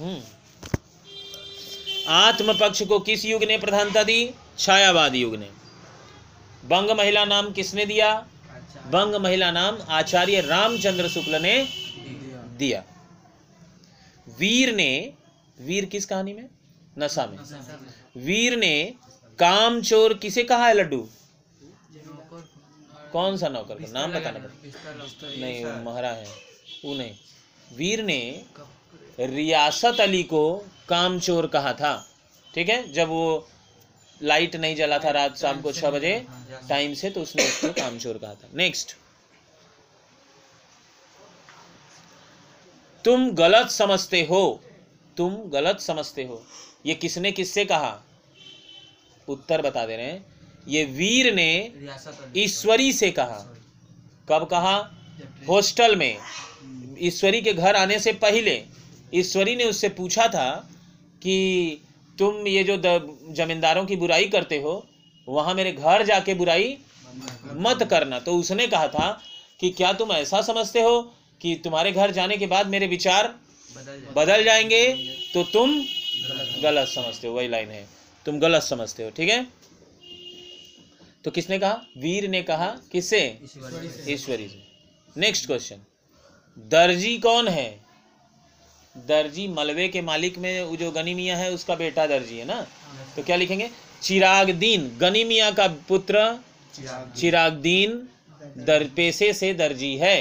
[0.00, 0.22] हम्म।
[2.08, 4.34] आत्म पक्ष को किस युग ने प्रधानता दी?
[4.58, 5.50] छायावाद युग ने।
[6.64, 8.26] बंग महिला नाम किसने दिया?
[8.86, 11.68] बंग महिला नाम आचार्य रामचंद्र शुक्ल ने
[12.58, 12.84] दिया।
[14.38, 15.12] वीर ने
[15.60, 16.48] वीर किस कहानी में?
[16.98, 17.38] नशा में।
[18.16, 18.94] वीर ने
[19.38, 21.08] काम चोर किसे कहा है लड्डू?
[23.12, 23.74] कौन सा नौकर?
[23.74, 26.26] का नाम बताना पड़ेगा। नहीं महरा है।
[26.84, 27.14] वो नहीं।
[27.76, 28.44] वीर ने
[29.18, 30.42] रियासत अली को
[30.88, 31.94] कामचोर कहा था।
[32.54, 32.92] ठीक है?
[32.92, 33.48] जब वो
[34.20, 36.26] लाइट नहीं जला था रात शाम को छह बजे
[36.68, 38.96] टाइम से तो उसने उसको काम चोर कहा था। नेक्स्ट
[43.04, 44.60] तुम गलत समझते हो।
[45.16, 46.42] तुम गलत समझते हो।
[46.86, 48.04] ये किसने किससे कहा?
[49.28, 50.24] उत्तर बता दे रहे हैं।
[50.68, 51.72] ये वीर ने
[52.36, 53.38] ईश्वरी से कहा।
[54.28, 54.76] कब कहा?
[55.48, 56.18] हॉस्टल में।
[56.98, 58.56] ईश्वरी के घर आने से पहले।
[59.14, 60.50] ईश्वरी ने उससे पूछा था
[61.22, 61.80] कि
[62.18, 62.76] तुम ये जो
[63.34, 64.86] जमींदारों की बुराई करते हो
[65.28, 66.76] वहाँ मेरे घर जाके बुराई
[67.56, 69.10] मत करना। तो उसने कहा था
[69.60, 71.00] कि क्या तुम ऐसा समझते हो
[71.40, 73.34] कि तुम्हारे घर जाने के बाद मेरे विचार
[74.16, 74.92] बदल जाएँगे?
[75.34, 75.70] तो तुम
[76.62, 77.86] गलत समझते हो वही लाइन है।
[78.26, 79.46] तुम गलत समझते हो ठीक है?
[81.24, 81.80] तो किसने कहा?
[81.98, 83.22] वीर ने कहा किससे?
[84.08, 84.62] ईश्वरी से।
[85.16, 85.84] नेक्स्ट क्वेश्चन
[86.56, 87.83] दर्जी कौन है?
[88.96, 92.60] दर्जी मलबे के मालिक में वो जो गनी मियाँ है उसका बेटा दर्जी है ना?
[93.16, 93.70] तो क्या लिखेंगे?
[94.02, 96.38] चिराग दीन गनी मियाँ का पुत्र
[97.16, 97.96] चिराग दीन
[98.66, 100.16] दर पेशे से दर्जी है।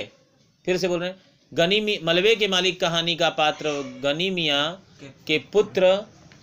[0.68, 1.18] फिर से बोल रहे हैं
[1.52, 3.72] गनी मलबे के मालिक कहानी का पात्र
[4.04, 4.64] गनी मियाँ
[5.28, 5.96] के पुत्र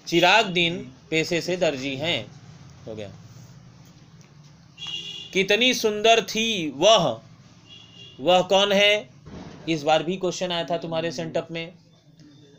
[0.07, 0.79] चिराग दीन
[1.11, 2.27] पेशे से दर्जी हैं।
[2.87, 3.11] हो गया।
[5.33, 7.07] कितनी सुंदर थी वह।
[8.21, 9.09] वह कौन है?
[9.69, 11.73] इस बार भी क्वेश्चन आया था तुम्हारे सेंटअप में।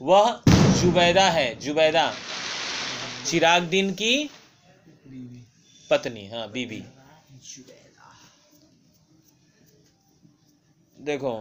[0.01, 2.11] वह जुबैदा है, जुबैदा।
[3.25, 4.29] चिराग दिन की
[5.89, 6.83] पत्नी हाँ बीबी
[10.97, 11.33] देखो,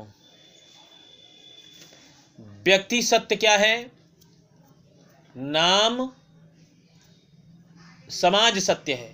[2.64, 3.76] व्यक्ति सत्य क्या है?
[5.36, 6.10] नाम
[8.12, 9.12] समाज सत्य है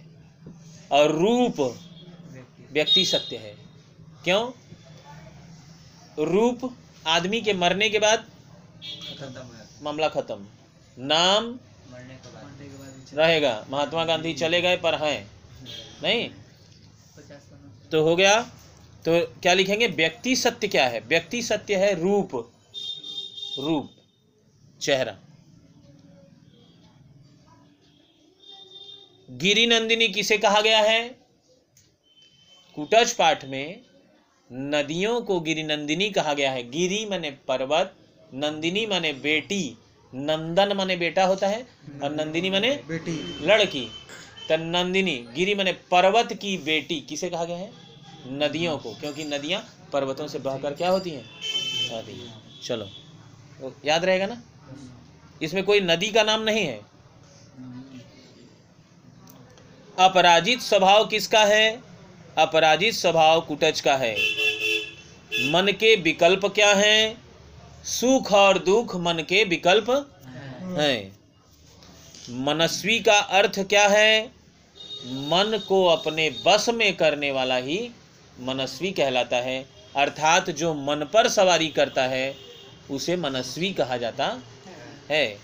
[0.93, 1.61] और रूप
[2.73, 3.55] व्यक्ति सत्य है।
[4.25, 4.51] क्यों?
[6.27, 6.73] रूप
[7.07, 8.27] आदमी के मरने के बाद
[9.83, 10.47] मामला खत्म।
[10.99, 11.59] नाम
[13.15, 15.31] रहेगा। महात्मा गांधी चले गए पर हैं।
[16.03, 16.31] नहीं?
[17.93, 18.43] तो हो गया।
[19.05, 19.87] तो क्या लिखेंगे?
[19.87, 21.01] व्यक्ति सत्य क्या है?
[21.01, 22.53] व्यक्ति सत्य है रूप।
[23.59, 23.91] रूप।
[24.81, 25.19] चेहरा।
[29.31, 31.09] गिरी नंदिनी किसे कहा गया है?
[32.75, 33.81] कुटज पाठ में
[34.53, 37.97] नदियों को गिरी नंदिनी कहा गया है। गिरी माने पर्वत
[38.35, 39.77] नंदिनी माने बेटी
[40.15, 41.67] नंदन माने बेटा होता है
[42.03, 43.87] और नंदिनी माने बेटी। लड़की।
[44.49, 47.71] तो नंदिनी गिरी माने पर्वत की बेटी किसे कहा गया है?
[48.27, 51.25] नदियों को क्योंकि नदियाँ पर्वतों से बहकर क्या होती हैं?
[51.99, 54.43] आती हैं। चलो याद रहेगा ना?
[55.43, 56.81] इसमें कोई नदी का नाम नहीं है।
[59.99, 61.83] अपराजित स्वभाव किसका है?
[62.39, 64.15] अपराजित स्वभाव कुटज का है।
[65.53, 67.26] मन के विकल्प क्या हैं?
[67.87, 69.91] सुख और दुख मन के विकल्प
[70.79, 71.19] हैं।
[72.31, 74.27] मनस्वी का अर्थ क्या है?
[75.07, 77.91] मन को अपने बस में करने वाला ही
[78.41, 82.35] मनस्वी कहलाता है। अर्थात जो मन पर सवारी करता है,
[82.91, 84.43] उसे मनस्वी कहा जाता
[85.11, 85.39] है।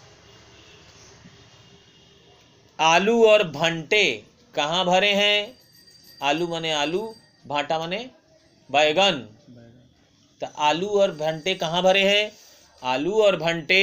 [2.80, 4.22] आलू और भंटे
[4.54, 5.56] कहाँ भरे हैं?
[6.22, 7.14] आलू मने आलू,
[7.46, 8.10] भाटा मने
[8.70, 9.28] बैगन।
[10.42, 12.30] तो आलू और भंटे कहाँ भरे हैं?
[12.82, 13.82] आलू और भंटे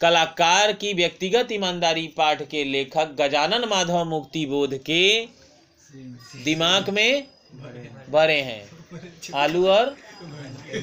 [0.00, 5.26] कलाकार की व्यक्तिगत ईमानदारी पाठ के लेखक गजानन माधव मुक्ति बोध के
[6.44, 7.26] दिमाग में
[8.10, 8.62] भरे हैं।
[9.34, 9.94] आलू और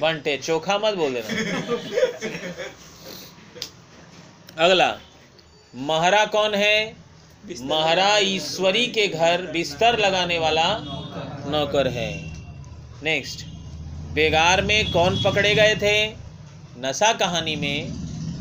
[0.01, 1.29] भंटे, चोखा मत बोल देना।
[4.57, 4.89] अगला,
[5.75, 6.95] महरा कौन है?
[7.61, 10.65] महरा ईश्वरी के घर बिस्तर लगाने वाला
[11.47, 12.09] नौकर है।
[13.03, 13.45] नेक्स्ट
[14.17, 16.15] बेगार में कौन पकड़े गए थे?
[16.77, 17.91] नशा कहानी में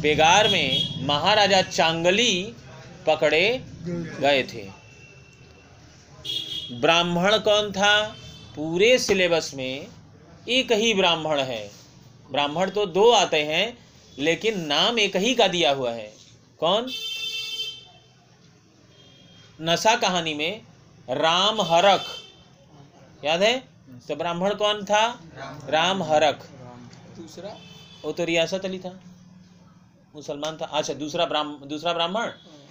[0.01, 2.53] बेगार में महाराजा चांगली
[3.07, 3.61] पकड़े
[4.21, 4.71] गए थे।
[6.81, 8.17] ब्राह्मण कौन था?
[8.57, 9.87] पूरे सिलेबस में
[10.49, 11.71] एक ही ब्राह्मण है।
[12.31, 13.79] ब्राह्मण तो दो आते हैं,
[14.19, 16.13] लेकिन नाम एक ही का दिया हुआ है।
[16.61, 16.93] कौन?
[19.61, 20.61] नशा कहानी में
[21.11, 22.23] राम हरख।
[23.25, 23.76] याद है?
[24.09, 25.03] तो ब्राह्मण कौन था?
[25.71, 26.47] राम हरख
[27.19, 27.57] दूसरा?
[28.05, 28.93] वो तो रियासत अली था।
[30.15, 32.31] मुसलमान था। अच्छा दूसरा ब्राह्मण दूसरा ब्राह्मण?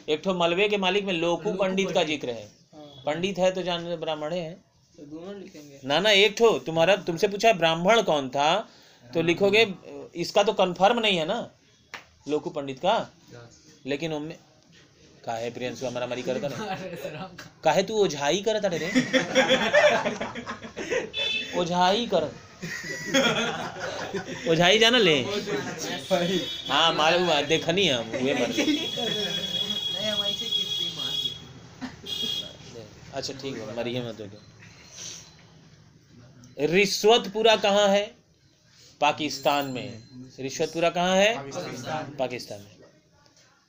[0.09, 3.61] एक ठो मलबे के मालिक में लोकू पंडित का ज़िक्र है। हाँ। पंडित है तो
[3.63, 4.51] जान ब्राह्मण है।
[4.97, 5.33] तो दोनों
[5.89, 8.47] ना ना एक ठो तुम्हारा तुमसे पूछा है ब्राह्मण कौन था
[9.03, 9.65] तो लिखोगे
[10.15, 11.39] इसका तो कंफर्म नहीं है ना
[12.27, 12.95] लोकू पंडित का?
[13.85, 14.37] लेकिन उनमें
[15.25, 17.29] काहे प्रियंशु हमारा मरी करता ना।
[17.63, 18.79] काहे तू ओझाई करता रे?
[21.57, 22.23] ओझाई कर
[24.51, 25.15] ओझाई जाना ले।
[26.69, 28.49] हाँ मालूम है देखनी है हम हुए मर
[33.13, 34.25] अच्छा ठीक है मरिए मत हो
[36.67, 38.03] रिश्वतपुरा कहाँ है?
[39.01, 39.87] पाकिस्तान में।
[40.39, 41.33] रिश्वतपुरा कहाँ है?
[42.17, 42.75] पाकिस्तान। में।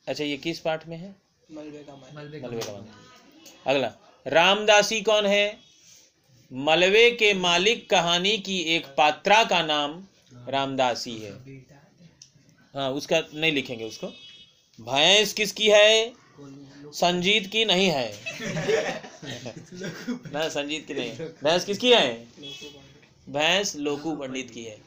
[0.06, 1.14] अच्छा ये किस पार्ट में है?
[1.52, 3.90] मलबे का मलबे का अगला
[4.26, 5.46] रामदासी कौन है?
[6.52, 10.04] मलबे के मालिक कहानी की एक पात्रा का नाम
[10.48, 11.31] रामदासी है।
[12.75, 14.06] हाँ उसका नहीं लिखेंगे उसको।
[14.81, 16.12] भैंस किसकी है?
[16.87, 18.22] संजीत की नहीं है।
[20.08, 22.26] ना संजीत की नहीं है। भैंस किसकी है?
[23.28, 24.78] भैंस लोकू पंडित की है।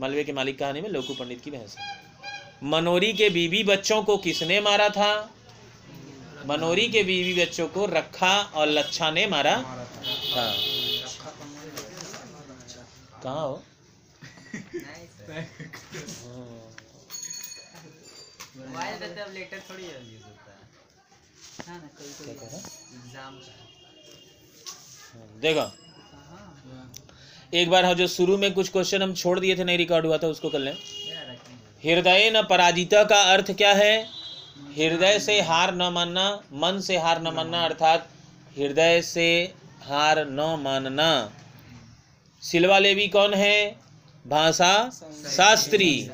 [0.00, 1.96] मलबे के मालिक कहानी में लोकू पंडित की भैंस है।
[2.64, 5.34] मनोरी के बीबी बच्चों को किसने मारा था?
[6.46, 9.86] मनोरी के बीवी बच्चों को रखा और लच्छा ने मारा।
[10.36, 10.69] था।
[13.22, 13.62] कहाँ हो?
[18.56, 20.58] मोबाइल है अब लेटर थोड़ी यूज़ होता है।
[21.66, 23.32] हाँ ना कोई कोई एग्ज़ाम
[25.42, 25.66] देखो।
[27.52, 30.18] एक बार हम जो शुरू में कुछ क्वेश्चन हम छोड़ दिए थे नहीं रिकॉर्ड हुआ
[30.18, 30.74] था उसको कर लें।
[31.84, 33.94] हृदय न पराजिता का अर्थ क्या है?
[34.76, 36.24] हृदय से हार न मानना
[36.62, 38.08] मन से हार न मानना अर्थात
[38.56, 39.28] हृदय से
[39.84, 41.10] हार न मानना।
[42.42, 43.76] सिलवा लेवी कौन है?
[44.26, 44.90] भाषा
[45.36, 46.10] शास्त्री।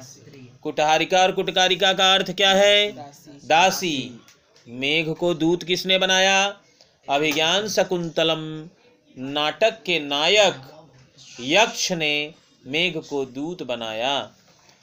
[0.63, 2.93] कुटहारिका और कुटकारिका का अर्थ क्या है?
[3.45, 4.21] दासी।
[4.69, 6.61] मेघ को दूत किसने बनाया?
[7.11, 8.69] अभिज्ञान शकुंतलम।
[9.19, 10.55] नाटक के नायक
[11.41, 12.35] यक्ष ने
[12.67, 14.31] मेघ को दूत बनाया।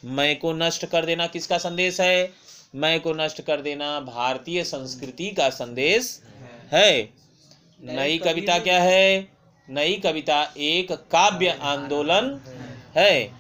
[0.05, 2.33] मैं को नष्ट कर देना किसका संदेश है?
[2.75, 6.21] मैं को नष्ट कर देना भारतीय संस्कृति का संदेश
[6.71, 7.09] है।
[7.83, 9.32] नई कविता क्या है?
[9.69, 12.41] नई कविता, एक काव्य आंदोलन
[12.97, 13.33] है।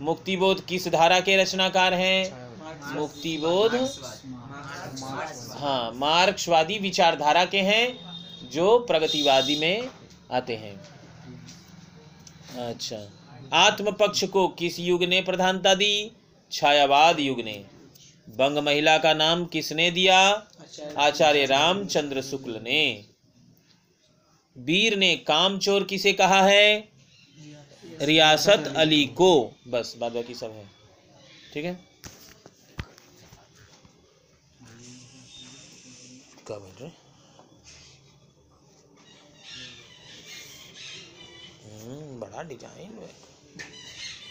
[0.00, 2.42] मुक्तिबोध किस धारा के रचनाकार हैं?
[2.94, 3.74] मुक्तिबोध
[5.58, 7.98] हाँ मार्क्सवादी विचारधारा के हैं,
[8.50, 9.88] जो प्रगतिवादी में
[10.32, 10.80] आते हैं।
[12.68, 12.96] अच्छा।
[13.52, 16.10] आत्म पक्ष को किस युग ने प्रधानता दी?
[16.52, 17.64] छायावाद युग ने।
[18.28, 20.46] बंग महिला का नाम किसने दिया?
[20.98, 23.11] आचार्य रामचंद्र शुक्ल ने।
[24.56, 26.88] वीर ने कामचोर किसे कहा है?
[28.00, 30.70] रियासत अली को। बस बाद बाकी सब है।
[31.52, 31.92] ठीक है?
[41.64, 43.31] हम्म, बड़ा डिज़ाइन है।